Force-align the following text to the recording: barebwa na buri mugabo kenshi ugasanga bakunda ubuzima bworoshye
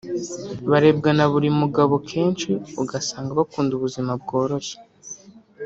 barebwa 0.69 1.09
na 1.17 1.25
buri 1.31 1.49
mugabo 1.61 1.93
kenshi 2.09 2.49
ugasanga 2.81 3.31
bakunda 3.39 3.71
ubuzima 3.75 4.11
bworoshye 4.21 4.75